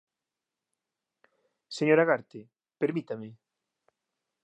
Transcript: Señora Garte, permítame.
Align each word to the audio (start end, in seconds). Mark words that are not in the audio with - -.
Señora 1.77 2.07
Garte, 2.09 2.39
permítame. 2.81 3.29